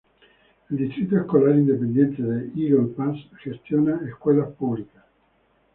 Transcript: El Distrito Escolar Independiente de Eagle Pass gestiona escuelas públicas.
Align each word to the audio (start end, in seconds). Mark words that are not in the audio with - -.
El 0.71 0.77
Distrito 0.77 1.15
Escolar 1.15 1.53
Independiente 1.55 2.23
de 2.23 2.49
Eagle 2.59 2.87
Pass 2.97 3.17
gestiona 3.39 4.01
escuelas 4.09 4.49
públicas. 4.53 5.03